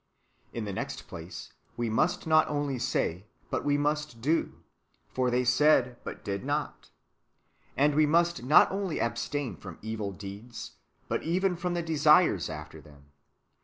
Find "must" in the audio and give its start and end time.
1.87-2.25, 3.77-4.19, 8.07-8.41